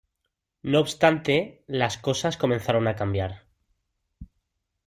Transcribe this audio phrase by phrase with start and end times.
[0.63, 3.45] No obstante, las cosas comenzaron a cambiar.